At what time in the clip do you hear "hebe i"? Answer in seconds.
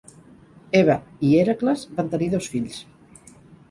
0.79-1.35